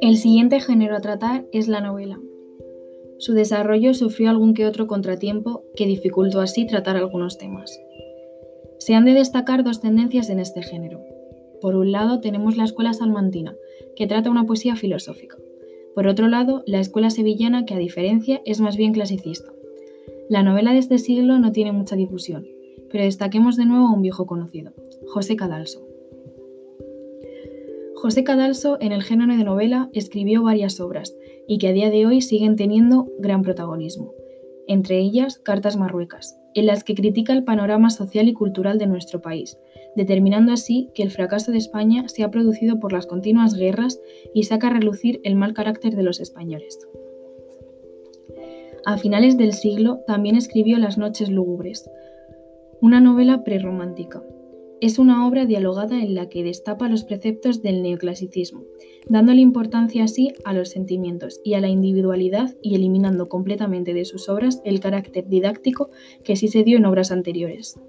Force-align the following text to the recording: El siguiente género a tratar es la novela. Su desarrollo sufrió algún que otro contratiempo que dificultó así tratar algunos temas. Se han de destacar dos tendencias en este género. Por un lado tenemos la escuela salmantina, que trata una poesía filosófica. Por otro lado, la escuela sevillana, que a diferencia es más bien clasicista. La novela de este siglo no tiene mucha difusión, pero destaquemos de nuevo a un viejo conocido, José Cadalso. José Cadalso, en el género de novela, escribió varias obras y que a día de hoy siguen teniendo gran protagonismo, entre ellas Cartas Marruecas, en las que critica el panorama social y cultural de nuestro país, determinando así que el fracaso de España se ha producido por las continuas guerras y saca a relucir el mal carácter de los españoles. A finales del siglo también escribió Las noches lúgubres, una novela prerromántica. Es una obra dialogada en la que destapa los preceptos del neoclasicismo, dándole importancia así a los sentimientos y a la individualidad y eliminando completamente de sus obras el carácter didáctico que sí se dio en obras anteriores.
El 0.00 0.18
siguiente 0.18 0.60
género 0.60 0.96
a 0.96 1.00
tratar 1.00 1.46
es 1.52 1.68
la 1.68 1.80
novela. 1.80 2.20
Su 3.18 3.32
desarrollo 3.32 3.94
sufrió 3.94 4.30
algún 4.30 4.54
que 4.54 4.66
otro 4.66 4.86
contratiempo 4.86 5.64
que 5.74 5.86
dificultó 5.86 6.40
así 6.40 6.66
tratar 6.66 6.96
algunos 6.96 7.38
temas. 7.38 7.80
Se 8.78 8.94
han 8.94 9.04
de 9.04 9.14
destacar 9.14 9.64
dos 9.64 9.80
tendencias 9.80 10.30
en 10.30 10.38
este 10.38 10.62
género. 10.62 11.00
Por 11.60 11.74
un 11.74 11.92
lado 11.92 12.20
tenemos 12.20 12.56
la 12.56 12.64
escuela 12.64 12.92
salmantina, 12.92 13.56
que 13.96 14.06
trata 14.06 14.30
una 14.30 14.46
poesía 14.46 14.76
filosófica. 14.76 15.36
Por 15.94 16.06
otro 16.06 16.28
lado, 16.28 16.62
la 16.66 16.78
escuela 16.78 17.10
sevillana, 17.10 17.64
que 17.64 17.74
a 17.74 17.78
diferencia 17.78 18.42
es 18.44 18.60
más 18.60 18.76
bien 18.76 18.92
clasicista. 18.92 19.50
La 20.28 20.42
novela 20.42 20.72
de 20.72 20.78
este 20.78 20.98
siglo 20.98 21.38
no 21.38 21.52
tiene 21.52 21.72
mucha 21.72 21.96
difusión, 21.96 22.46
pero 22.90 23.04
destaquemos 23.04 23.56
de 23.56 23.64
nuevo 23.64 23.86
a 23.86 23.92
un 23.92 24.02
viejo 24.02 24.26
conocido, 24.26 24.72
José 25.04 25.36
Cadalso. 25.36 25.86
José 27.94 28.24
Cadalso, 28.24 28.78
en 28.80 28.92
el 28.92 29.02
género 29.02 29.36
de 29.36 29.44
novela, 29.44 29.90
escribió 29.92 30.42
varias 30.42 30.80
obras 30.80 31.16
y 31.46 31.58
que 31.58 31.68
a 31.68 31.72
día 31.72 31.90
de 31.90 32.06
hoy 32.06 32.20
siguen 32.20 32.56
teniendo 32.56 33.08
gran 33.18 33.42
protagonismo, 33.42 34.14
entre 34.66 34.98
ellas 34.98 35.38
Cartas 35.38 35.76
Marruecas, 35.76 36.38
en 36.54 36.66
las 36.66 36.84
que 36.84 36.94
critica 36.94 37.32
el 37.32 37.44
panorama 37.44 37.90
social 37.90 38.28
y 38.28 38.32
cultural 38.32 38.78
de 38.78 38.86
nuestro 38.86 39.20
país, 39.20 39.58
determinando 39.96 40.52
así 40.52 40.90
que 40.94 41.02
el 41.02 41.10
fracaso 41.10 41.52
de 41.52 41.58
España 41.58 42.08
se 42.08 42.22
ha 42.22 42.30
producido 42.30 42.80
por 42.80 42.92
las 42.92 43.06
continuas 43.06 43.54
guerras 43.54 44.00
y 44.34 44.44
saca 44.44 44.68
a 44.68 44.70
relucir 44.70 45.20
el 45.24 45.36
mal 45.36 45.54
carácter 45.54 45.96
de 45.96 46.02
los 46.02 46.20
españoles. 46.20 46.86
A 48.84 48.98
finales 48.98 49.36
del 49.36 49.52
siglo 49.52 50.04
también 50.06 50.36
escribió 50.36 50.78
Las 50.78 50.96
noches 50.96 51.28
lúgubres, 51.28 51.90
una 52.80 53.00
novela 53.00 53.42
prerromántica. 53.42 54.22
Es 54.82 54.98
una 54.98 55.26
obra 55.26 55.46
dialogada 55.46 56.02
en 56.02 56.14
la 56.14 56.28
que 56.28 56.44
destapa 56.44 56.90
los 56.90 57.04
preceptos 57.04 57.62
del 57.62 57.82
neoclasicismo, 57.82 58.64
dándole 59.08 59.40
importancia 59.40 60.04
así 60.04 60.34
a 60.44 60.52
los 60.52 60.68
sentimientos 60.68 61.40
y 61.42 61.54
a 61.54 61.60
la 61.60 61.68
individualidad 61.68 62.54
y 62.60 62.74
eliminando 62.74 63.30
completamente 63.30 63.94
de 63.94 64.04
sus 64.04 64.28
obras 64.28 64.60
el 64.66 64.80
carácter 64.80 65.28
didáctico 65.28 65.88
que 66.24 66.36
sí 66.36 66.48
se 66.48 66.62
dio 66.62 66.76
en 66.76 66.84
obras 66.84 67.10
anteriores. 67.10 67.80